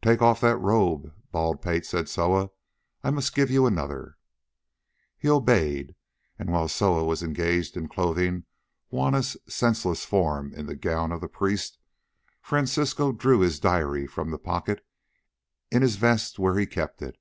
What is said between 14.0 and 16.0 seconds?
from the pocket in his